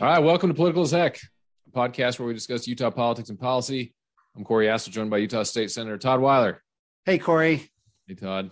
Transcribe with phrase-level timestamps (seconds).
[0.00, 1.20] All right, welcome to Political as Heck,
[1.68, 3.94] a podcast where we discuss Utah politics and policy.
[4.36, 6.60] I'm Corey Assel, joined by Utah State Senator Todd Weiler.
[7.04, 7.70] Hey, Corey.
[8.08, 8.50] Hey, Todd.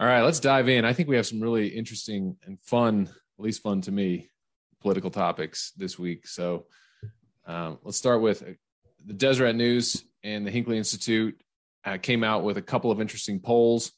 [0.00, 0.84] All right, let's dive in.
[0.84, 3.08] I think we have some really interesting and fun,
[3.38, 4.28] at least fun to me,
[4.82, 6.26] political topics this week.
[6.26, 6.66] So
[7.46, 8.54] um, let's start with uh,
[9.06, 11.40] the Deseret News and the Hinckley Institute
[11.84, 13.92] uh, came out with a couple of interesting polls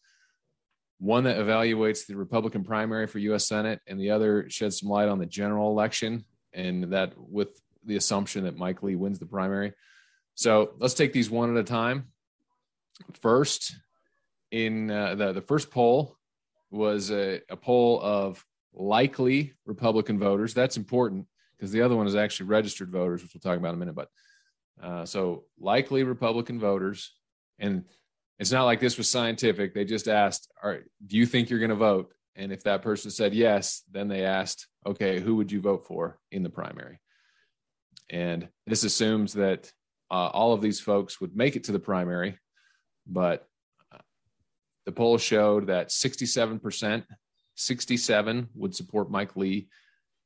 [0.98, 3.46] one that evaluates the Republican primary for U.S.
[3.46, 7.96] Senate, and the other sheds some light on the general election, and that with the
[7.96, 9.72] assumption that Mike Lee wins the primary.
[10.34, 12.09] So let's take these one at a time.
[13.20, 13.77] First,
[14.50, 16.16] in uh, the the first poll
[16.70, 20.55] was a, a poll of likely Republican voters.
[20.55, 23.77] That's important because the other one is actually registered voters, which we'll talk about in
[23.77, 23.94] a minute.
[23.94, 24.08] But
[24.83, 27.12] uh, so likely Republican voters,
[27.58, 27.84] and
[28.38, 29.74] it's not like this was scientific.
[29.74, 32.82] They just asked, "All right, do you think you're going to vote?" And if that
[32.82, 37.00] person said yes, then they asked, "Okay, who would you vote for in the primary?"
[38.11, 39.72] And this assumes that
[40.11, 42.38] uh, all of these folks would make it to the primary,
[43.06, 43.48] but
[43.92, 43.98] uh,
[44.84, 47.05] the poll showed that 67%,
[47.55, 49.68] 67 would support Mike Lee,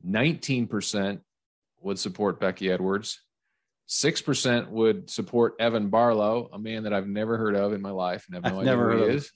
[0.07, 1.21] 19%
[1.81, 3.21] would support Becky Edwards,
[3.91, 8.25] 6% would support Evan Barlow, a man that I've never heard of in my life
[8.27, 9.33] and have no I've idea never who heard he of is.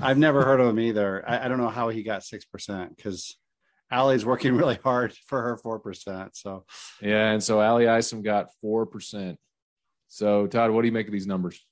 [0.00, 1.22] I've never heard of him either.
[1.28, 3.36] I, I don't know how he got 6% because
[3.90, 6.30] Ally's working really hard for her 4%.
[6.32, 6.64] So,
[7.02, 9.36] Yeah, and so Ally Isom got 4%.
[10.08, 11.62] So, Todd, what do you make of these numbers?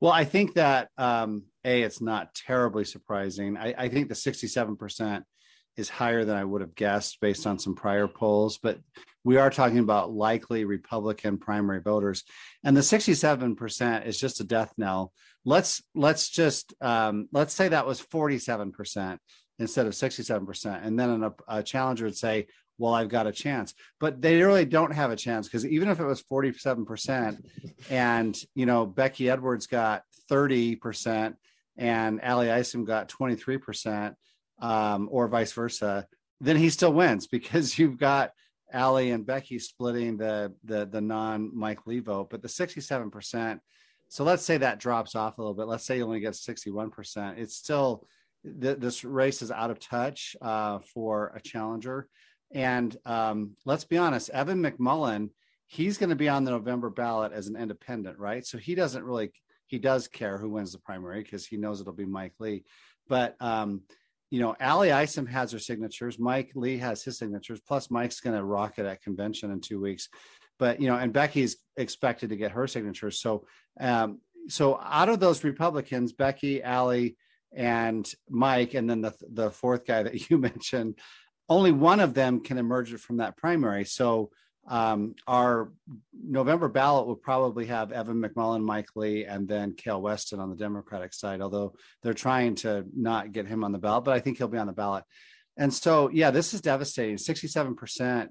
[0.00, 3.56] well, I think that, um, A, it's not terribly surprising.
[3.56, 5.22] I, I think the 67%
[5.76, 8.78] is higher than I would have guessed based on some prior polls, but
[9.28, 12.24] we are talking about likely Republican primary voters,
[12.64, 15.12] and the 67% is just a death knell.
[15.44, 19.18] Let's let's just um, let's say that was 47%
[19.58, 22.46] instead of 67%, and then a, a challenger would say,
[22.78, 26.00] "Well, I've got a chance," but they really don't have a chance because even if
[26.00, 27.36] it was 47%,
[27.90, 31.34] and you know Becky Edwards got 30%
[31.76, 34.14] and Ally Isom got 23%,
[34.62, 36.06] um, or vice versa,
[36.40, 38.30] then he still wins because you've got
[38.72, 43.58] Ally and Becky splitting the the the non Mike Lee vote, but the 67%.
[44.08, 45.66] So let's say that drops off a little bit.
[45.66, 47.38] Let's say you only get 61%.
[47.38, 48.06] It's still
[48.44, 52.08] th- this race is out of touch uh, for a challenger.
[52.52, 55.28] And um, let's be honest, Evan McMullin,
[55.66, 58.46] he's going to be on the November ballot as an independent, right?
[58.46, 59.30] So he doesn't really
[59.66, 62.64] he does care who wins the primary because he knows it'll be Mike Lee.
[63.06, 63.82] But um,
[64.30, 66.18] you know, Ally Isom has her signatures.
[66.18, 67.60] Mike Lee has his signatures.
[67.66, 70.08] Plus, Mike's going to rock it at convention in two weeks.
[70.58, 73.20] But you know, and Becky's expected to get her signatures.
[73.20, 73.46] So,
[73.80, 77.16] um, so out of those Republicans, Becky, Ali,
[77.54, 80.98] and Mike, and then the the fourth guy that you mentioned,
[81.48, 83.84] only one of them can emerge from that primary.
[83.84, 84.30] So.
[84.68, 85.72] Um, our
[86.12, 90.56] November ballot will probably have Evan McMullin, Mike Lee, and then Kael Weston on the
[90.56, 94.36] Democratic side, although they're trying to not get him on the ballot, but I think
[94.36, 95.04] he'll be on the ballot.
[95.56, 97.16] And so, yeah, this is devastating.
[97.16, 98.28] 67%.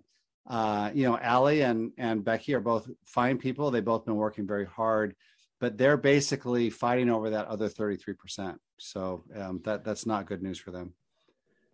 [0.50, 3.72] Uh, you know, Ally and, and Becky are both fine people.
[3.72, 5.16] They've both been working very hard,
[5.60, 8.56] but they're basically fighting over that other 33%.
[8.78, 10.94] So um, that that's not good news for them.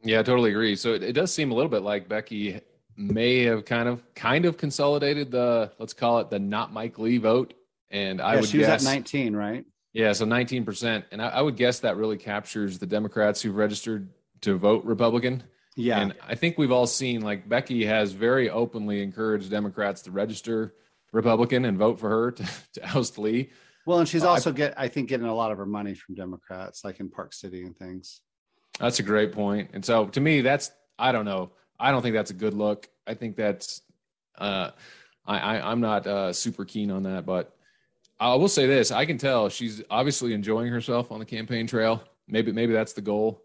[0.03, 0.75] Yeah, I totally agree.
[0.75, 2.61] So it, it does seem a little bit like Becky
[2.95, 7.17] may have kind of kind of consolidated the let's call it the not Mike Lee
[7.17, 7.53] vote.
[7.89, 9.65] And I yeah, would she was at 19, right?
[9.93, 11.03] Yeah, so 19%.
[11.11, 14.09] And I, I would guess that really captures the Democrats who've registered
[14.41, 15.43] to vote Republican.
[15.75, 15.99] Yeah.
[15.99, 20.73] And I think we've all seen like Becky has very openly encouraged Democrats to register
[21.11, 22.43] Republican and vote for her to,
[22.73, 23.51] to oust Lee.
[23.85, 26.15] Well, and she's Uh, also get I think getting a lot of her money from
[26.15, 28.21] Democrats, like in Park City and things.
[28.79, 29.71] That's a great point.
[29.73, 31.51] And so to me, that's I don't know.
[31.79, 32.87] I don't think that's a good look.
[33.05, 33.81] I think that's
[34.37, 34.71] uh
[35.25, 37.55] I, I I'm not uh super keen on that, but
[38.19, 42.03] I will say this, I can tell she's obviously enjoying herself on the campaign trail.
[42.27, 43.43] Maybe maybe that's the goal.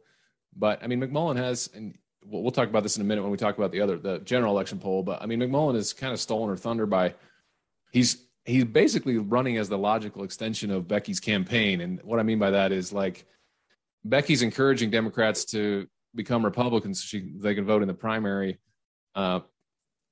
[0.56, 3.30] But I mean McMullin has and we'll, we'll talk about this in a minute when
[3.30, 6.12] we talk about the other the general election poll, but I mean McMullin has kind
[6.12, 7.14] of stolen her thunder by
[7.90, 11.80] he's he's basically running as the logical extension of Becky's campaign.
[11.80, 13.26] And what I mean by that is like
[14.04, 18.58] Becky's encouraging Democrats to become Republicans so she they can vote in the primary.
[19.14, 19.40] Uh,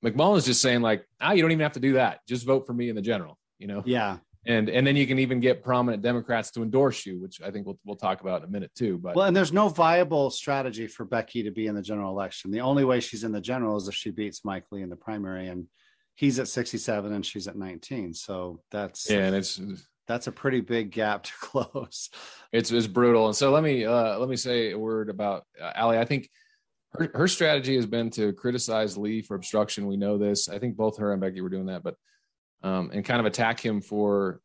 [0.05, 2.21] McMullin's just saying like, ah, you don't even have to do that.
[2.29, 3.39] Just vote for me in the general.
[3.59, 4.19] You know, Yeah.
[4.47, 7.67] and and then you can even get prominent Democrats to endorse you, which I think
[7.67, 8.99] we'll we'll talk about in a minute too.
[8.99, 12.51] But Well, and there's no viable strategy for Becky to be in the general election.
[12.51, 14.97] The only way she's in the general is if she beats Mike Lee in the
[14.97, 15.67] primary, and
[16.15, 18.15] he's at 67 and she's at 19.
[18.15, 19.61] So that's yeah, and it's
[20.07, 22.11] that's a pretty big gap to close.
[22.53, 23.27] it's it's brutal.
[23.27, 25.99] And so let me uh, let me say a word about uh, Ally.
[25.99, 26.31] I think
[26.93, 29.87] her, her strategy has been to criticize Lee for obstruction.
[29.87, 30.49] We know this.
[30.49, 31.97] I think both her and Becky were doing that, but
[32.63, 34.41] um, and kind of attack him for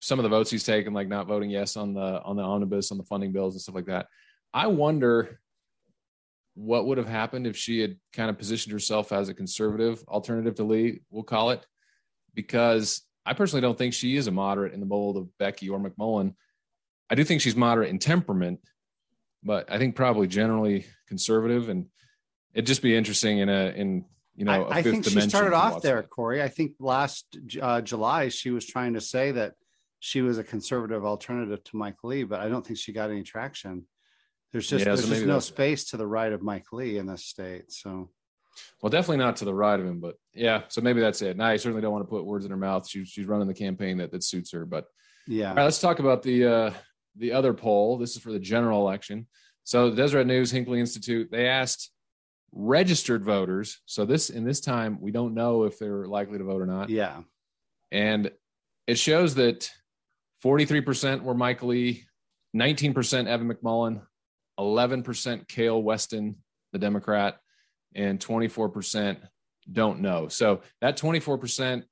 [0.00, 2.90] some of the votes he's taken, like not voting yes on the on the omnibus,
[2.90, 4.06] on the funding bills and stuff like that.
[4.52, 5.40] I wonder
[6.54, 10.56] what would have happened if she had kind of positioned herself as a conservative alternative
[10.56, 11.64] to Lee, we'll call it,
[12.34, 15.78] because I personally don't think she is a moderate in the mold of Becky or
[15.78, 16.34] McMullin.
[17.08, 18.58] I do think she's moderate in temperament,
[19.44, 21.68] but I think probably generally conservative.
[21.68, 21.86] And
[22.54, 24.04] it'd just be interesting in a in
[24.34, 26.42] you know I, I think she started off there, Corey.
[26.42, 29.54] I think last uh, July she was trying to say that
[30.00, 33.22] she was a conservative alternative to Mike Lee, but I don't think she got any
[33.22, 33.86] traction.
[34.50, 37.06] There's just yeah, there's so just no space to the right of Mike Lee in
[37.06, 37.70] this state.
[37.70, 38.10] So
[38.82, 40.62] well, definitely not to the right of him, but yeah.
[40.68, 41.32] So maybe that's it.
[41.32, 42.88] And I certainly don't want to put words in her mouth.
[42.88, 44.64] She, she's running the campaign that, that suits her.
[44.64, 44.86] But
[45.26, 45.50] yeah.
[45.50, 46.72] All right, let's talk about the uh,
[47.16, 47.98] the other poll.
[47.98, 49.26] This is for the general election.
[49.64, 51.90] So the Deseret News Hinckley Institute they asked
[52.52, 53.80] registered voters.
[53.86, 56.90] So this in this time we don't know if they're likely to vote or not.
[56.90, 57.20] Yeah.
[57.92, 58.30] And
[58.86, 59.70] it shows that
[60.44, 62.04] 43% were Mike Lee,
[62.56, 64.00] 19% Evan McMullin,
[64.58, 66.36] 11% Kael Weston,
[66.72, 67.36] the Democrat,
[67.94, 69.18] and 24%
[69.70, 70.28] don't know.
[70.28, 71.84] So that 24%,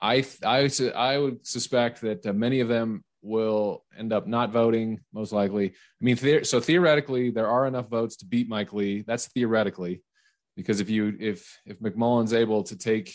[0.00, 5.00] I I I would suspect that uh, many of them will end up not voting,
[5.12, 5.70] most likely.
[5.70, 9.02] I mean, the- so theoretically, there are enough votes to beat Mike Lee.
[9.06, 10.02] That's theoretically,
[10.56, 13.14] because if you if if McMullin's able to take,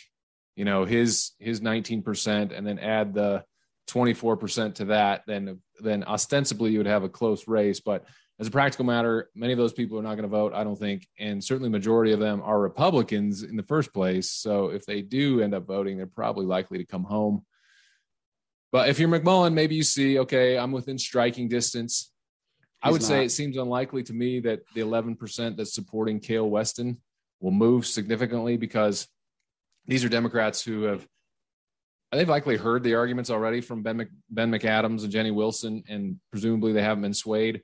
[0.55, 3.43] you know, his his 19% and then add the
[3.87, 7.79] 24% to that, then then ostensibly you would have a close race.
[7.79, 8.05] But
[8.39, 10.79] as a practical matter, many of those people are not going to vote, I don't
[10.79, 14.31] think, and certainly majority of them are Republicans in the first place.
[14.31, 17.45] So if they do end up voting, they're probably likely to come home.
[18.71, 22.11] But if you're McMullin, maybe you see, okay, I'm within striking distance.
[22.81, 23.07] He's I would not.
[23.07, 27.01] say it seems unlikely to me that the 11% that's supporting Kael Weston
[27.41, 29.07] will move significantly because
[29.85, 31.05] these are Democrats who have
[32.11, 36.19] they've likely heard the arguments already from Ben, Mc, ben McAdams and Jenny Wilson, and
[36.31, 37.61] presumably they haven't been swayed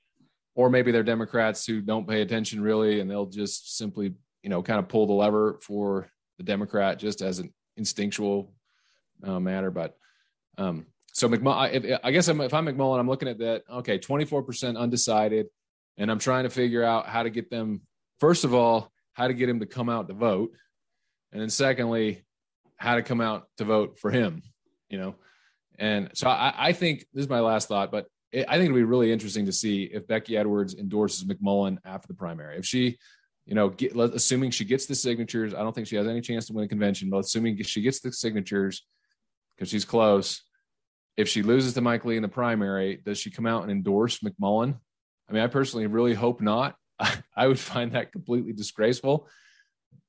[0.56, 4.63] or maybe they're Democrats who don't pay attention really, and they'll just simply, you know,
[4.63, 8.54] kind of pull the lever for the Democrat just as an instinctual
[9.24, 9.69] uh, matter.
[9.69, 9.98] But
[10.57, 13.63] um, so McMullin, I guess if I'm McMullin, I'm looking at that.
[13.69, 15.48] Okay, 24% undecided,
[15.98, 17.81] and I'm trying to figure out how to get them.
[18.19, 20.51] First of all, how to get him to come out to vote,
[21.31, 22.25] and then secondly,
[22.78, 24.42] how to come out to vote for him.
[24.90, 25.16] You know,
[25.78, 28.84] and so I, I think this is my last thought, but I think it'll be
[28.84, 32.58] really interesting to see if Becky Edwards endorses McMullin after the primary.
[32.58, 32.98] If she,
[33.46, 36.48] you know, get, assuming she gets the signatures, I don't think she has any chance
[36.48, 38.86] to win a convention, but assuming she gets the signatures
[39.56, 40.42] because she's close,
[41.16, 44.20] if she loses to Mike Lee in the primary, does she come out and endorse
[44.20, 44.78] McMullin?
[45.30, 46.76] I mean, I personally really hope not.
[47.36, 49.30] I would find that completely disgraceful.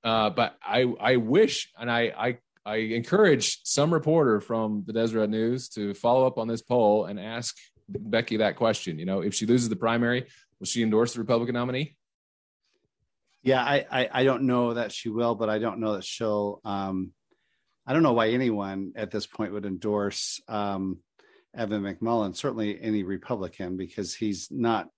[0.03, 5.31] Uh, but I, I wish, and I, I, I encourage some reporter from the Deseret
[5.31, 7.57] News to follow up on this poll and ask
[7.89, 8.99] Becky that question.
[8.99, 10.27] You know, if she loses the primary,
[10.59, 11.97] will she endorse the Republican nominee?
[13.43, 16.61] Yeah, I, I, I don't know that she will, but I don't know that she'll.
[16.65, 17.13] Um,
[17.87, 20.99] I don't know why anyone at this point would endorse um,
[21.57, 22.35] Evan McMullin.
[22.35, 24.89] Certainly, any Republican because he's not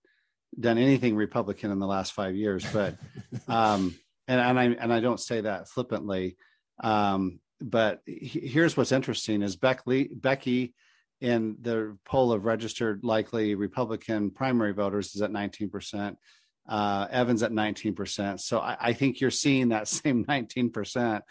[0.58, 2.64] done anything Republican in the last five years.
[2.72, 2.96] But
[3.48, 3.94] um,
[4.26, 6.38] and and I and I don't say that flippantly.
[6.82, 10.74] Um, but he, here's what's interesting: is Becky Becky
[11.20, 16.16] in the poll of registered likely Republican primary voters is at 19%.
[16.68, 18.40] Uh, Evans at 19%.
[18.40, 21.22] So I, I, think you're seeing that same 19%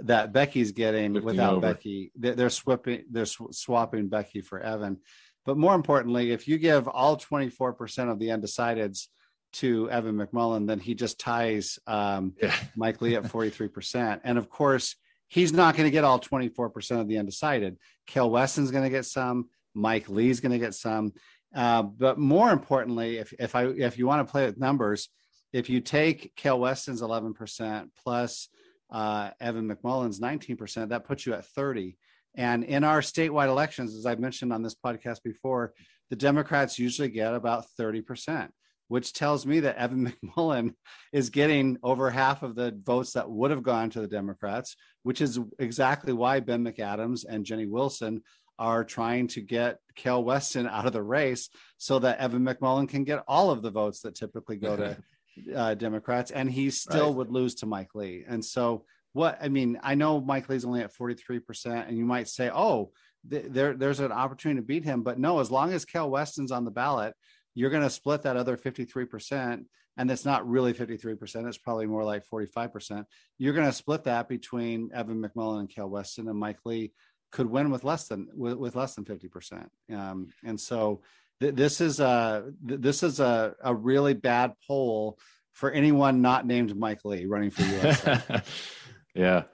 [0.00, 1.74] that Becky's getting without over.
[1.74, 2.10] Becky.
[2.16, 4.98] They're, they're swapping, they're sw- swapping Becky for Evan.
[5.46, 9.06] But more importantly, if you give all 24% of the undecideds
[9.52, 12.54] to Evan McMullin, then he just ties um, yeah.
[12.76, 14.20] Mike Lee at 43%.
[14.24, 14.96] And of course,
[15.30, 17.78] he's not going to get all 24% of the undecided.
[18.06, 19.48] Kael Weston's going to get some.
[19.74, 21.14] Mike Lee's going to get some.
[21.54, 25.08] Uh, but more importantly, if, if I if you want to play with numbers,
[25.52, 28.48] if you take Kael Weston's 11% plus
[28.90, 31.96] uh, Evan McMullin's 19%, that puts you at 30.
[32.36, 35.72] And in our statewide elections, as I've mentioned on this podcast before,
[36.10, 38.50] the Democrats usually get about 30%
[38.90, 40.74] which tells me that Evan McMullin
[41.12, 45.20] is getting over half of the votes that would have gone to the Democrats, which
[45.20, 48.24] is exactly why Ben McAdams and Jenny Wilson
[48.58, 53.04] are trying to get Kael Weston out of the race so that Evan McMullin can
[53.04, 54.96] get all of the votes that typically go to
[55.54, 57.14] uh, Democrats, and he still right.
[57.14, 58.24] would lose to Mike Lee.
[58.26, 62.26] And so, what I mean, I know Mike Lee's only at 43%, and you might
[62.26, 62.90] say, oh,
[63.30, 65.04] th- there, there's an opportunity to beat him.
[65.04, 67.14] But no, as long as Kael Weston's on the ballot,
[67.54, 69.64] you're going to split that other 53%,
[69.96, 73.04] and it's not really 53%, it's probably more like 45%.
[73.38, 76.92] You're going to split that between Evan McMullin and Kael Weston, and Mike Lee
[77.30, 79.66] could win with less than with, with less than 50%.
[79.92, 81.02] Um, and so
[81.40, 85.18] th- this is a this is a, a really bad poll
[85.52, 88.42] for anyone not named Mike Lee running for US.
[89.14, 89.44] yeah.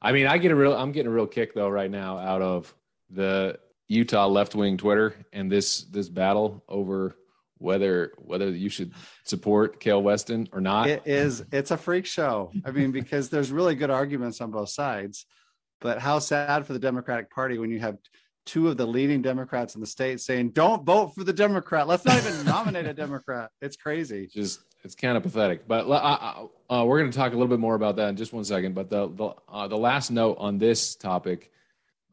[0.00, 2.42] I mean, I get a real I'm getting a real kick though right now out
[2.42, 2.74] of
[3.10, 3.58] the
[3.88, 7.16] Utah left wing Twitter and this this battle over
[7.58, 8.92] whether whether you should
[9.24, 10.88] support Kael Weston or not.
[10.88, 12.52] It is it's a freak show.
[12.64, 15.26] I mean, because there's really good arguments on both sides.
[15.80, 17.98] But how sad for the Democratic Party when you have
[18.46, 21.86] two of the leading Democrats in the state saying, "Don't vote for the Democrat.
[21.86, 24.28] Let's not even nominate a Democrat." It's crazy.
[24.32, 25.66] Just it's kind of pathetic.
[25.66, 28.32] But uh, uh, we're going to talk a little bit more about that in just
[28.32, 28.74] one second.
[28.74, 31.50] But the the, uh, the last note on this topic,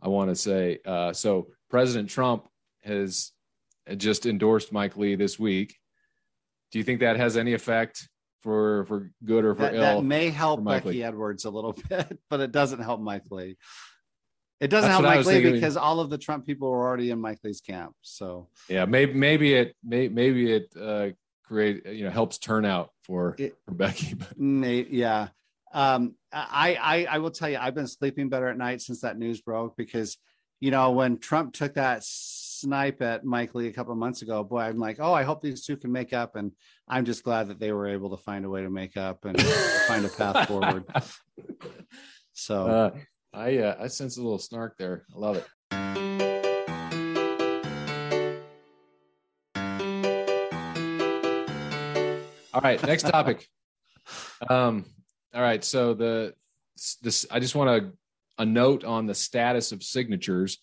[0.02, 2.48] I want to say, uh, so President Trump
[2.82, 3.32] has
[3.98, 5.76] just endorsed Mike Lee this week.
[6.72, 8.08] Do you think that has any effect
[8.42, 9.82] for for good or for that, ill?
[9.82, 11.04] That may help Becky Lee?
[11.04, 13.58] Edwards a little bit, but it doesn't help Mike Lee.
[14.60, 15.54] It doesn't That's help Mike Lee thinking.
[15.54, 17.96] because all of the Trump people were already in Mike Lee's camp.
[18.02, 21.10] So yeah, maybe maybe it may, maybe it uh,
[21.44, 24.16] create you know helps turnout for it, for Becky.
[24.38, 25.30] May, yeah,
[25.74, 29.18] um, I, I I will tell you, I've been sleeping better at night since that
[29.18, 30.18] news broke because
[30.60, 32.04] you know when Trump took that
[32.60, 35.42] snipe at Mike Lee a couple of months ago, boy, I'm like, oh, I hope
[35.42, 36.52] these two can make up, and
[36.88, 39.42] I'm just glad that they were able to find a way to make up and
[39.88, 40.86] find a path forward.
[42.34, 42.92] So uh,
[43.34, 45.06] I uh, I sense a little snark there.
[45.14, 45.46] I love it.
[52.54, 53.48] All right, next topic.
[54.50, 54.84] Um,
[55.34, 56.34] all right, so the
[57.02, 57.98] this I just want to
[58.38, 60.58] a note on the status of signatures.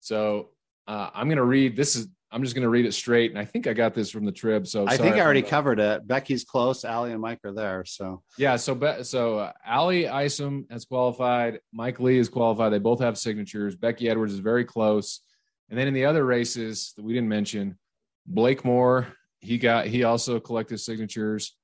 [0.00, 0.50] So
[0.90, 1.76] uh, I'm going to read.
[1.76, 4.10] This is I'm just going to read it straight, and I think I got this
[4.10, 4.66] from the Trib.
[4.66, 6.06] So I think I already covered it.
[6.06, 6.84] Becky's close.
[6.84, 7.84] Ally and Mike are there.
[7.84, 8.56] So yeah.
[8.56, 11.60] So Be- so uh, Ally Isom has qualified.
[11.72, 12.72] Mike Lee is qualified.
[12.72, 13.76] They both have signatures.
[13.76, 15.20] Becky Edwards is very close.
[15.68, 17.78] And then in the other races that we didn't mention,
[18.26, 19.06] Blake Moore
[19.38, 21.56] he got he also collected signatures.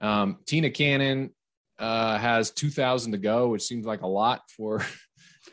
[0.00, 1.30] Um, Tina Cannon
[1.78, 4.84] uh, has two thousand to go, which seems like a lot for.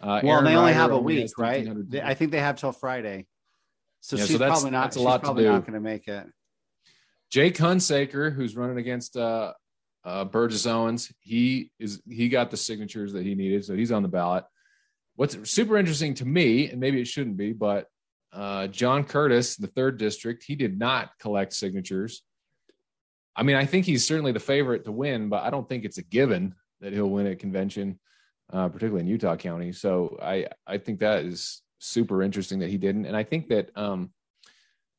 [0.02, 1.68] Uh, well, Erin they only Ryder have a week, right?
[2.04, 3.28] I think they have till Friday,
[4.00, 4.84] so yeah, she's so probably not.
[4.84, 6.26] That's a lot probably not going to make it.
[7.30, 9.54] Jake Hunsaker, who's running against uh,
[10.04, 14.02] uh, Burgess Owens, he is he got the signatures that he needed, so he's on
[14.02, 14.44] the ballot.
[15.16, 17.88] What's super interesting to me, and maybe it shouldn't be, but
[18.34, 22.24] uh, John Curtis, the third district, he did not collect signatures.
[23.36, 25.98] I mean, I think he's certainly the favorite to win, but I don't think it's
[25.98, 28.00] a given that he'll win a convention,
[28.52, 29.72] uh, particularly in Utah County.
[29.72, 33.06] So I, I think that is super interesting that he didn't.
[33.06, 34.12] And I think that, um,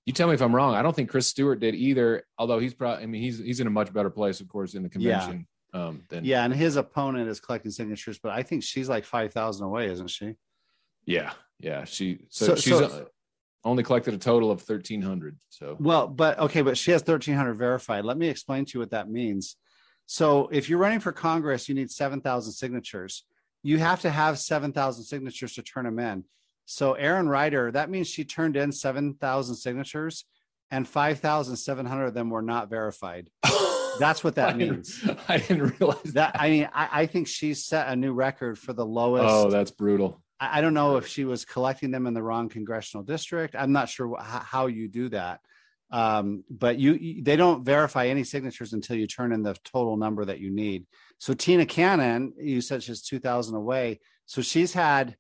[0.05, 0.75] you tell me if I'm wrong.
[0.75, 2.25] I don't think Chris Stewart did either.
[2.37, 4.83] Although he's probably, I mean, he's he's in a much better place, of course, in
[4.83, 5.47] the convention.
[5.73, 5.81] Yeah.
[5.81, 9.33] Um, than, yeah, and his opponent is collecting signatures, but I think she's like five
[9.33, 10.35] thousand away, isn't she?
[11.07, 11.85] Yeah, yeah.
[11.85, 13.07] She so, so she's so,
[13.65, 18.05] only collected a total of 1300 so well but okay but she has 1300 verified
[18.05, 19.57] let me explain to you what that means
[20.07, 23.25] so if you're running for congress you need 7000 signatures
[23.63, 26.25] you have to have 7000 signatures to turn them in
[26.65, 30.25] so Erin Ryder that means she turned in 7000 signatures
[30.71, 33.29] and 5700 of them were not verified
[33.99, 36.41] that's what that I means i didn't realize that, that.
[36.41, 39.71] i mean I, I think she set a new record for the lowest oh that's
[39.71, 43.55] brutal I don't know if she was collecting them in the wrong congressional district.
[43.57, 45.39] I'm not sure how you do that.
[45.93, 50.25] Um, but you, they don't verify any signatures until you turn in the total number
[50.25, 50.87] that you need.
[51.19, 54.01] So Tina Cannon, you said she's 2000 away.
[54.25, 55.17] So she's had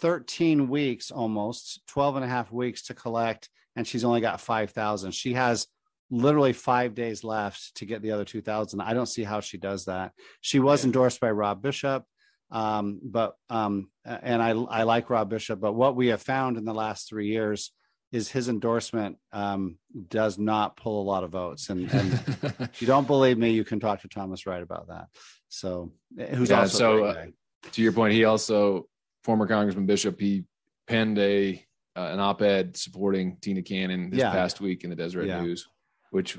[0.00, 5.12] 13 weeks, almost 12 and a half weeks to collect, and she's only got 5,000.
[5.12, 5.66] She has
[6.10, 8.80] literally five days left to get the other 2000.
[8.80, 10.12] I don't see how she does that.
[10.42, 12.04] She was endorsed by Rob Bishop.
[12.50, 16.64] Um, but um, and I I like Rob Bishop, but what we have found in
[16.64, 17.70] the last three years
[18.12, 19.76] is his endorsement um,
[20.08, 21.68] does not pull a lot of votes.
[21.70, 22.12] And, and
[22.60, 25.06] if you don't believe me, you can talk to Thomas Wright about that.
[25.48, 27.26] So who's yeah, also so uh,
[27.72, 28.88] to your point, he also
[29.22, 30.44] former Congressman Bishop he
[30.86, 31.64] penned a
[31.96, 34.30] uh, an op-ed supporting Tina Cannon this yeah.
[34.30, 35.40] past week in the Deseret yeah.
[35.40, 35.68] News,
[36.10, 36.38] which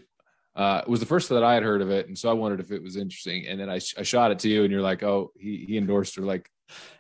[0.56, 2.72] uh, was the first that I had heard of it, and so I wondered if
[2.72, 3.48] it was interesting.
[3.48, 6.16] And then I, I shot it to you, and you're like, "Oh, he he endorsed
[6.16, 6.50] her like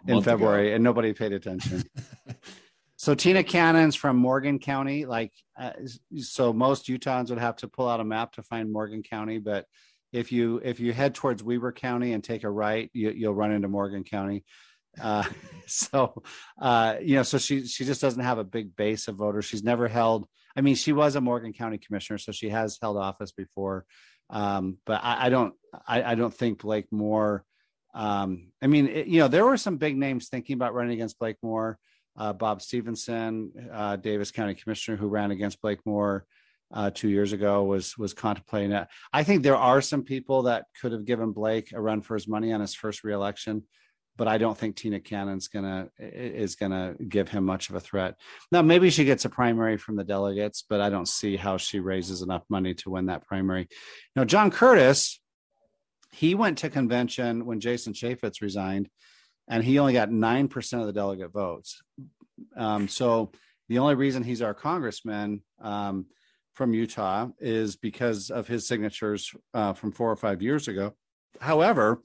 [0.07, 0.75] in February," ago.
[0.75, 1.83] and nobody paid attention.
[3.01, 5.72] so Tina Cannon's from Morgan County, like uh,
[6.17, 9.65] so most Utahns would have to pull out a map to find Morgan County, but
[10.13, 13.51] if you if you head towards Weber County and take a right, you, will run
[13.51, 14.43] into Morgan County.
[15.01, 15.24] Uh,
[15.67, 16.22] so
[16.62, 19.46] uh, you know, so she she just doesn't have a big base of voters.
[19.46, 22.98] She's never held I mean, she was a Morgan County commissioner, so she has held
[22.98, 23.86] office before.
[24.29, 25.53] Um, but I, I don't,
[25.88, 27.43] I, I, don't think Blake Moore.
[27.93, 31.20] Um, I mean, it, you know, there were some big names thinking about running against
[31.20, 31.77] Blake Moore.
[32.17, 36.25] Uh, Bob Stevenson, uh, Davis County Commissioner, who ran against Blake Moore
[36.73, 38.87] uh, two years ago, was was contemplating it.
[39.13, 42.27] I think there are some people that could have given Blake a run for his
[42.27, 43.63] money on his first reelection
[44.17, 48.15] but I don't think Tina Cannon's gonna is gonna give him much of a threat.
[48.51, 51.79] Now maybe she gets a primary from the delegates, but I don't see how she
[51.79, 53.67] raises enough money to win that primary.
[54.15, 55.19] Now John Curtis,
[56.11, 58.89] he went to convention when Jason Chaffetz resigned,
[59.51, 61.84] and he only got nine percent of the delegate votes.
[62.55, 63.31] Um, so
[63.67, 66.05] the only reason he's our congressman um,
[66.53, 70.93] from Utah is because of his signatures uh, from four or five years ago.
[71.39, 72.01] However,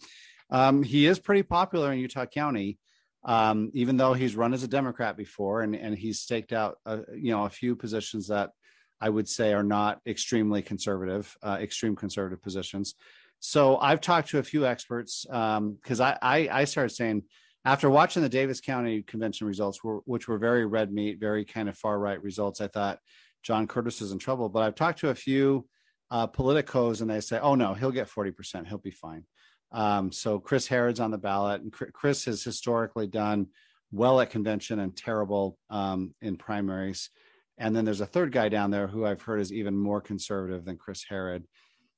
[0.50, 2.78] um, he is pretty popular in Utah County,
[3.24, 7.00] um, even though he's run as a Democrat before, and and he's staked out a,
[7.14, 8.50] you know a few positions that
[9.00, 12.96] I would say are not extremely conservative, uh, extreme conservative positions.
[13.48, 17.22] So I've talked to a few experts because um, I, I, I started saying
[17.64, 21.68] after watching the Davis County convention results, were, which were very red meat, very kind
[21.68, 22.98] of far right results, I thought
[23.44, 24.48] John Curtis is in trouble.
[24.48, 25.68] But I've talked to a few
[26.10, 28.66] uh, politicos, and they say, "Oh no, he'll get forty percent.
[28.66, 29.24] He'll be fine."
[29.70, 33.46] Um, so Chris Herrod's on the ballot, and Chris has historically done
[33.92, 37.10] well at convention and terrible um, in primaries.
[37.58, 40.64] And then there's a third guy down there who I've heard is even more conservative
[40.64, 41.44] than Chris Herrod.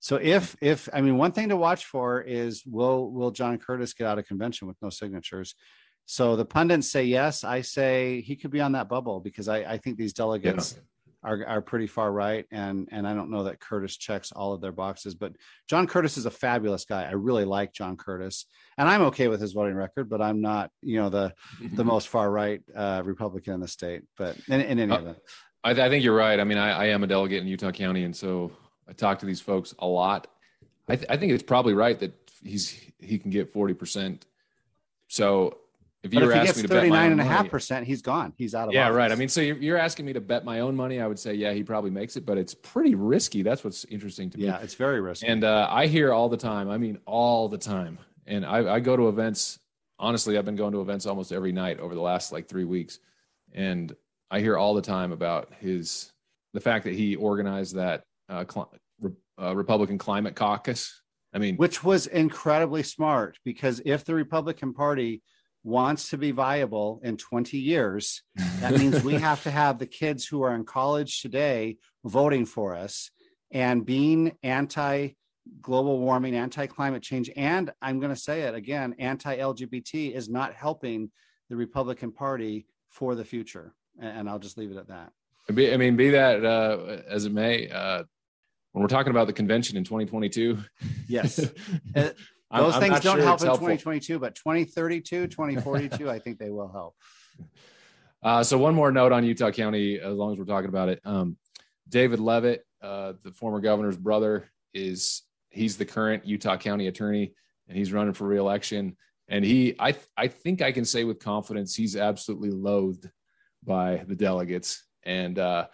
[0.01, 3.95] So if if I mean one thing to watch for is will will John Curtis
[3.95, 5.55] get out of convention with no signatures?
[6.07, 7.45] So the pundits say yes.
[7.45, 11.31] I say he could be on that bubble because I, I think these delegates yeah.
[11.31, 12.47] are, are pretty far right.
[12.51, 15.33] And and I don't know that Curtis checks all of their boxes but
[15.69, 17.05] John Curtis is a fabulous guy.
[17.05, 18.47] I really like John Curtis.
[18.79, 21.35] And I'm okay with his voting record but I'm not you know the
[21.75, 25.19] the most far right uh, Republican in the state but in, in any uh, event.
[25.65, 26.39] I, I, think you're right.
[26.39, 28.05] I mean I, I, am a delegate in Utah County.
[28.05, 28.53] And so
[28.89, 30.29] I talk to these folks a lot
[30.89, 34.27] I, th- I think it's probably right that he's he can get 40 percent
[35.09, 35.59] so
[36.03, 38.33] if you but were if he gets 39 and a half percent, he's gone.
[38.37, 38.97] He's out of Yeah, office.
[38.97, 39.13] right.
[39.13, 41.01] I mean, so you're, you're, asking me to bet my own money.
[41.01, 43.43] I would say, yeah, he probably makes it, but it's pretty risky.
[43.43, 44.45] That's what's interesting to me.
[44.45, 45.27] Yeah, it's very risky.
[45.27, 46.71] And uh, I hear all the time.
[46.71, 47.99] I mean, all the time.
[48.27, 49.59] And I, I go to events.
[49.99, 53.01] Honestly, I've been going to events almost every night over the last like three weeks,
[53.53, 53.95] and
[54.31, 56.13] I hear all the time about his
[56.55, 58.73] the fact that he organized that uh, cl-
[59.41, 61.03] uh, Republican Climate Caucus.
[61.33, 65.23] I mean, which was incredibly smart because if the Republican Party
[65.63, 68.23] wants to be viable in 20 years,
[68.61, 72.75] that means we have to have the kids who are in college today voting for
[72.75, 73.11] us
[73.51, 75.11] and being anti
[75.61, 80.29] global warming, anti climate change, and I'm going to say it again anti LGBT is
[80.29, 81.11] not helping
[81.49, 83.75] the Republican Party for the future.
[84.01, 85.13] And I'll just leave it at that.
[85.49, 88.05] I mean, be that uh, as it may, uh,
[88.73, 90.59] when we're talking about the convention in 2022,
[91.09, 91.39] yes,
[91.97, 92.11] uh,
[92.51, 93.67] those I'm, things I'm don't sure help in helpful.
[93.69, 96.95] 2022, but 2032, 2042, I think they will help.
[98.21, 101.01] Uh, so one more note on Utah County, as long as we're talking about it.
[101.05, 101.37] Um,
[101.89, 107.33] David Leavitt, uh, the former governor's brother, is he's the current Utah County attorney,
[107.69, 108.97] and he's running for reelection.
[109.29, 113.09] And he, I, I think I can say with confidence, he's absolutely loathed
[113.65, 114.85] by the delegates.
[115.05, 115.67] And uh,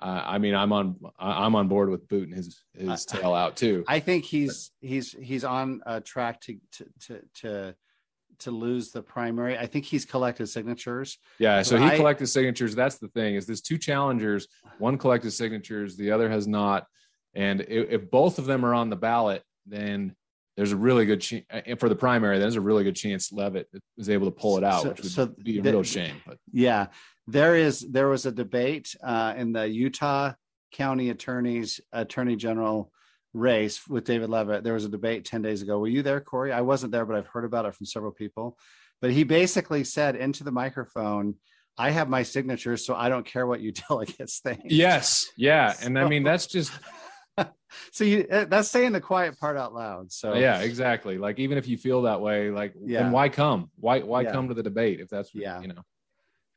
[0.00, 3.84] uh, I mean, I'm on I'm on board with booting his his tail out too.
[3.86, 7.74] I think he's he's he's on a track to to to to,
[8.40, 9.58] to lose the primary.
[9.58, 11.18] I think he's collected signatures.
[11.38, 12.74] Yeah, so he I, collected signatures.
[12.74, 14.48] That's the thing is there's two challengers.
[14.78, 16.86] One collected signatures, the other has not.
[17.34, 20.16] And if, if both of them are on the ballot, then
[20.60, 21.46] there's a really good chance
[21.78, 22.38] for the primary.
[22.38, 25.10] There's a really good chance Leavitt is able to pull it out, so, which would
[25.10, 26.16] so be a the, real shame.
[26.26, 26.88] But yeah,
[27.26, 30.34] there is there was a debate uh, in the Utah
[30.70, 32.92] County Attorney's Attorney General
[33.32, 34.62] race with David Leavitt.
[34.62, 35.78] There was a debate 10 days ago.
[35.78, 36.52] Were you there, Corey?
[36.52, 38.58] I wasn't there, but I've heard about it from several people.
[39.00, 41.36] But he basically said into the microphone,
[41.78, 44.60] I have my signature, so I don't care what you delegates think.
[44.66, 45.24] Yes.
[45.38, 45.72] Yeah.
[45.80, 46.70] And I mean, that's just.
[47.92, 51.56] so you uh, that's saying the quiet part out loud so yeah exactly like even
[51.56, 53.02] if you feel that way like yeah.
[53.02, 54.32] then why come why why yeah.
[54.32, 55.82] come to the debate if that's what, yeah you know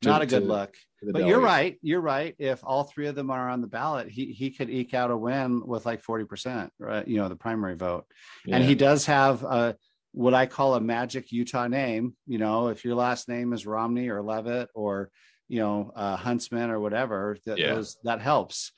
[0.03, 0.73] to, not a good to, look.
[1.03, 1.77] To but you're right.
[1.81, 2.35] You're right.
[2.37, 5.17] If all three of them are on the ballot, he he could eke out a
[5.17, 7.07] win with like forty percent, right?
[7.07, 8.05] You know, the primary vote,
[8.45, 8.55] yeah.
[8.55, 9.75] and he does have a
[10.11, 12.15] what I call a magic Utah name.
[12.27, 15.09] You know, if your last name is Romney or Leavitt or
[15.47, 17.75] you know uh, Huntsman or whatever, that yeah.
[17.75, 18.71] those, that helps.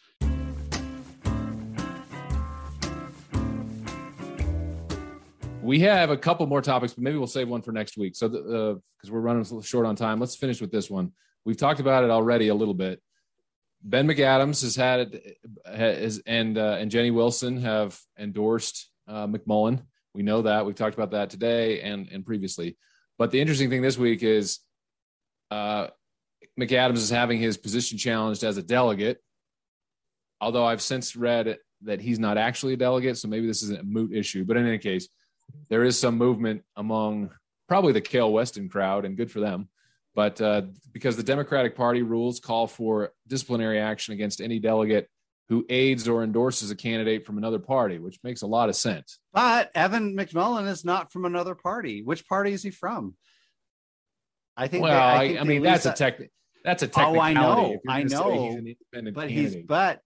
[5.66, 8.16] We have a couple more topics, but maybe we'll save one for next week.
[8.16, 11.12] So, because uh, we're running short on time, let's finish with this one.
[11.44, 13.02] We've talked about it already a little bit.
[13.84, 15.22] Ben McAdams has had
[15.66, 19.82] has and uh, and Jenny Wilson have endorsed uh, McMullin.
[20.14, 22.78] We know that we've talked about that today and and previously.
[23.18, 24.60] But the interesting thing this week is
[25.52, 25.88] uh,
[26.60, 29.20] McAdams is having his position challenged as a delegate.
[30.42, 33.84] Although I've since read that he's not actually a delegate, so maybe this is a
[33.84, 34.46] moot issue.
[34.46, 35.08] But in any case,
[35.70, 37.32] there is some movement among
[37.68, 39.70] probably the Kael Weston crowd, and good for them.
[40.14, 45.10] But uh, because the Democratic Party rules call for disciplinary action against any delegate
[45.50, 49.20] who aids or endorses a candidate from another party, which makes a lot of sense.
[49.32, 52.02] But Evan McMullin is not from another party.
[52.02, 53.16] Which party is he from?
[54.58, 54.84] I think.
[54.84, 56.20] Well, they, I, think I mean, that's a tech.
[56.64, 57.38] That's a technicality.
[57.38, 58.60] Oh, I know, I know.
[58.64, 59.30] He's but candidate.
[59.30, 60.02] he's but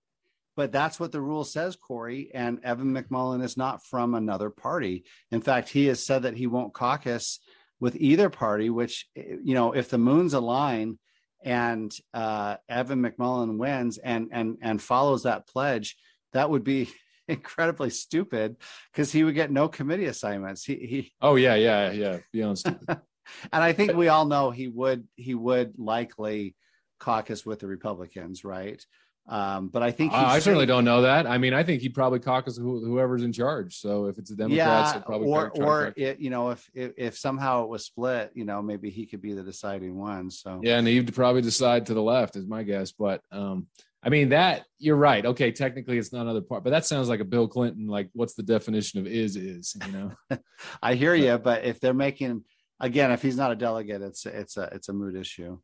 [0.60, 2.32] but that's what the rule says, Corey.
[2.34, 5.06] And Evan McMullin is not from another party.
[5.32, 7.40] In fact, he has said that he won't caucus
[7.80, 8.70] with either party.
[8.70, 11.00] Which you know, if the moons align
[11.46, 15.96] and uh, Evan McMullin wins and and and follows that pledge,
[16.34, 16.90] that would be
[17.30, 18.58] incredibly stupid
[18.92, 20.66] because he would get no committee assignments.
[20.66, 22.86] He, he oh yeah yeah yeah beyond stupid.
[23.54, 26.54] and I think we all know he would he would likely
[27.00, 28.86] caucus with the Republicans, right?
[29.30, 31.28] Um, but I think uh, I certainly don't know that.
[31.28, 33.78] I mean, I think he'd probably caucus who, whoever's in charge.
[33.78, 37.64] So if it's a Democrats, yeah, or or it, you know, if, if, if somehow
[37.64, 40.32] it was split, you know, maybe he could be the deciding one.
[40.32, 42.92] So yeah, and he'd probably decide to the left, is my guess.
[42.92, 43.68] But um,
[44.02, 45.24] I mean, that you're right.
[45.24, 47.86] Okay, technically it's not another part, but that sounds like a Bill Clinton.
[47.86, 49.78] Like, what's the definition of is is?
[49.86, 50.40] You know,
[50.82, 52.46] I hear but, you, but if they're making
[52.80, 55.60] again, if he's not a delegate, it's it's a it's a mood issue.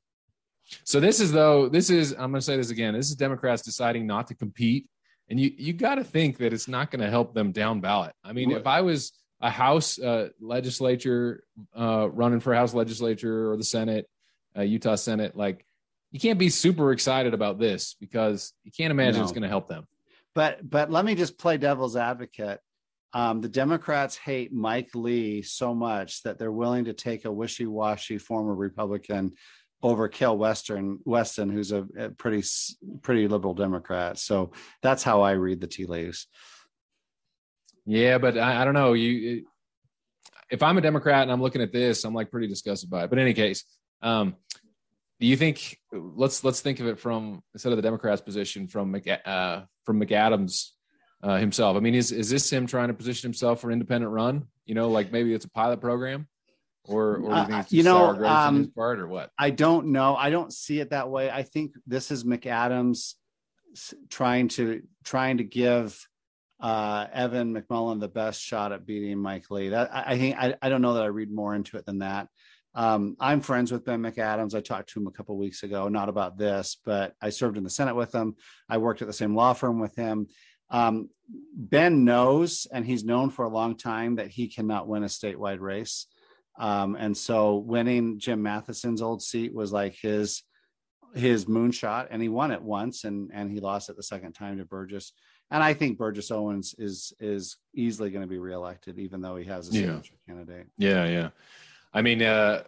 [0.84, 2.94] So this is though this is I'm going to say this again.
[2.94, 4.88] This is Democrats deciding not to compete,
[5.30, 8.14] and you you got to think that it's not going to help them down ballot.
[8.24, 11.44] I mean, if I was a House uh, legislature
[11.78, 14.08] uh, running for House legislature or the Senate,
[14.58, 15.66] uh, Utah Senate, like
[16.12, 19.24] you can't be super excited about this because you can't imagine no.
[19.24, 19.86] it's going to help them.
[20.34, 22.60] But but let me just play devil's advocate.
[23.14, 28.18] Um, the Democrats hate Mike Lee so much that they're willing to take a wishy-washy
[28.18, 29.34] former Republican
[29.86, 32.44] over Kael Weston, Weston, who's a, a, pretty
[33.04, 34.18] pretty liberal Democrat.
[34.18, 36.26] So that's how I read the tea leaves.
[37.86, 38.94] Yeah, but I, I don't know.
[38.94, 39.46] You,
[40.50, 43.12] if I'm a Democrat and I'm looking at this, I'm like pretty disgusted by it.
[43.12, 43.64] But in any case,
[44.02, 44.36] um,
[45.20, 49.00] do you think let's let's think of it from instead of the Democrats' position from
[49.24, 50.72] uh, from McAdams
[51.22, 51.78] uh, himself?
[51.78, 54.48] I mean, is is this him trying to position himself for independent run?
[54.66, 56.28] You know, like maybe it's a pilot program,
[56.88, 59.32] or or uh, you know, um, his part, or what?
[59.38, 60.16] I don't know.
[60.16, 61.30] I don't see it that way.
[61.30, 63.14] I think this is McAdams
[64.10, 66.00] trying to trying to give
[66.60, 69.70] uh, Evan McMullin the best shot at beating Mike Lee.
[69.70, 72.00] That I, I think I, I don't know that I read more into it than
[72.00, 72.28] that.
[72.74, 74.54] Um, I'm friends with Ben McAdams.
[74.54, 77.64] I talked to him a couple weeks ago, not about this, but I served in
[77.64, 78.36] the Senate with him.
[78.68, 80.28] I worked at the same law firm with him.
[80.70, 81.10] Um,
[81.54, 85.62] ben knows, and he's known for a long time, that he cannot win a statewide
[85.62, 86.08] race.
[86.58, 90.44] Um, and so winning Jim Matheson's old seat was like his
[91.14, 94.58] his moonshot, and he won it once, and and he lost it the second time
[94.58, 95.14] to Burgess.
[95.52, 99.46] And I think Burgess Owens is is easily going to be reelected, even though he
[99.46, 100.34] has a signature yeah.
[100.34, 100.68] candidate.
[100.78, 101.30] Yeah, yeah.
[101.94, 102.64] I mean, uh,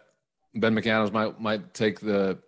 [0.54, 2.38] Ben McAdams might might take the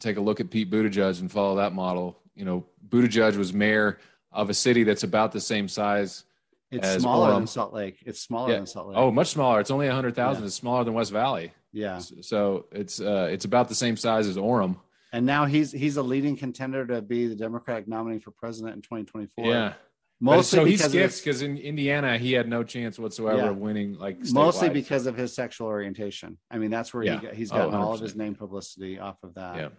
[0.00, 2.18] take a look at Pete Buttigieg and follow that model.
[2.34, 3.98] You know, Buttigieg was mayor
[4.32, 6.24] of a city that's about the same size.
[6.72, 8.02] It's smaller than Salt Lake.
[8.06, 8.56] It's smaller yeah.
[8.56, 8.96] than Salt Lake.
[8.96, 9.60] Oh, much smaller.
[9.60, 10.42] It's only hundred thousand.
[10.42, 10.46] Yeah.
[10.46, 11.52] It's smaller than West Valley.
[11.72, 11.98] Yeah.
[11.98, 14.76] So it's uh, it's about the same size as Orem.
[15.12, 18.82] And now he's he's a leading contender to be the Democratic nominee for president in
[18.82, 19.46] 2024.
[19.46, 19.74] Yeah.
[20.20, 23.50] Mostly so he skips because in Indiana he had no chance whatsoever yeah.
[23.50, 23.98] of winning.
[23.98, 26.38] Like mostly because of his sexual orientation.
[26.48, 29.16] I mean, that's where he got, he's gotten oh, all of his name publicity off
[29.24, 29.72] of that.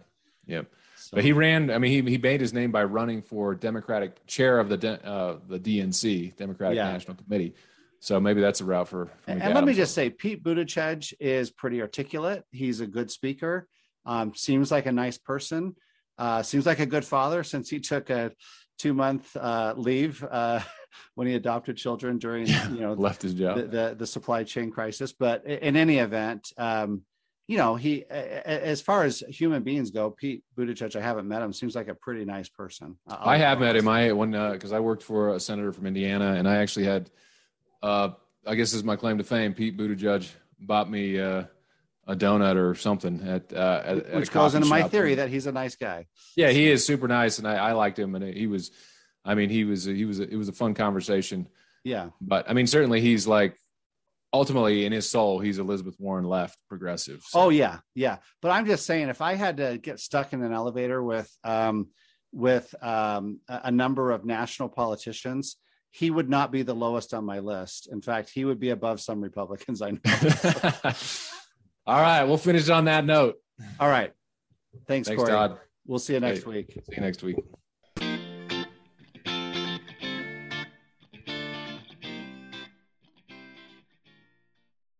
[0.46, 0.62] Yeah, yeah.
[0.96, 1.16] So.
[1.16, 1.70] But he ran.
[1.70, 5.38] I mean, he he made his name by running for Democratic chair of the uh,
[5.48, 6.90] the DNC, Democratic yeah.
[6.90, 7.54] National Committee.
[8.00, 9.06] So maybe that's a route for.
[9.06, 12.44] for and let me just say, Pete Buttigieg is pretty articulate.
[12.50, 13.66] He's a good speaker.
[14.04, 15.74] Um, seems like a nice person.
[16.18, 18.30] Uh, seems like a good father since he took a
[18.78, 20.60] two month uh, leave uh,
[21.14, 24.70] when he adopted children during you know left his job the, the, the supply chain
[24.70, 25.12] crisis.
[25.12, 27.02] But in any event, um,
[27.46, 31.52] you know he as far as human beings go, Pete Buttigieg, I haven't met him.
[31.52, 32.96] Seems like a pretty nice person.
[33.06, 33.86] I'll i have met him.
[33.86, 37.10] I when because uh, I worked for a senator from Indiana, and I actually had,
[37.82, 38.10] uh,
[38.46, 39.52] I guess this is my claim to fame.
[39.52, 40.26] Pete Buttigieg
[40.58, 41.44] bought me uh,
[42.06, 45.52] a donut or something at, uh, at which goes into my theory that he's a
[45.52, 46.06] nice guy.
[46.36, 48.70] Yeah, he is super nice, and I, I liked him, and he was,
[49.22, 51.48] I mean, he was he was it was a fun conversation.
[51.84, 53.58] Yeah, but I mean, certainly he's like
[54.34, 57.22] ultimately in his soul, he's Elizabeth Warren left progressive.
[57.24, 57.42] So.
[57.42, 58.16] Oh yeah, yeah.
[58.42, 61.88] But I'm just saying, if I had to get stuck in an elevator with, um,
[62.32, 65.56] with um, a, number of national politicians,
[65.92, 67.88] he would not be the lowest on my list.
[67.92, 70.00] In fact, he would be above some Republicans I know.
[71.86, 73.36] All right, we'll finish on that note.
[73.78, 74.12] All right.
[74.88, 75.30] Thanks, Thanks, Corey.
[75.32, 75.58] Todd.
[75.86, 76.50] We'll see you next Hey.
[76.50, 76.72] week.
[76.72, 77.36] See you next week.